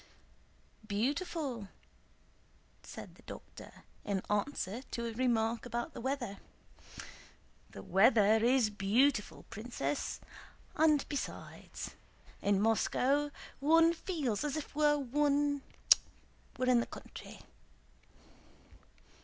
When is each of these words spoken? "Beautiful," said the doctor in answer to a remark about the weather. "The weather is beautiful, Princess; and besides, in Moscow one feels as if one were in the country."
"Beautiful," 0.87 1.67
said 2.81 3.13
the 3.13 3.21
doctor 3.21 3.83
in 4.03 4.23
answer 4.31 4.81
to 4.89 5.05
a 5.05 5.11
remark 5.13 5.63
about 5.63 5.93
the 5.93 6.01
weather. 6.01 6.37
"The 7.69 7.83
weather 7.83 8.43
is 8.43 8.71
beautiful, 8.71 9.45
Princess; 9.51 10.19
and 10.75 11.07
besides, 11.07 11.91
in 12.41 12.59
Moscow 12.59 13.29
one 13.59 13.93
feels 13.93 14.43
as 14.43 14.57
if 14.57 14.73
one 14.73 15.61
were 16.57 16.65
in 16.65 16.79
the 16.79 16.87
country." 16.87 17.41